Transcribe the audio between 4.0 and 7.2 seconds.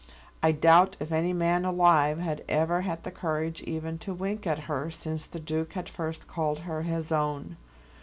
wink at her since the Duke had first called her his